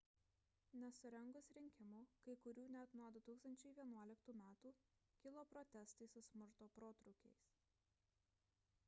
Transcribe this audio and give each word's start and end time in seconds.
nesurengus 0.83 1.49
rinkimų 1.57 1.99
kai 2.27 2.33
kurių 2.45 2.63
net 2.75 2.95
nuo 3.01 3.09
2011 3.17 4.35
metų 4.39 4.73
kilo 5.25 5.45
protestai 5.53 6.09
su 6.15 6.25
smurto 6.31 6.71
protrūkiais 6.79 7.47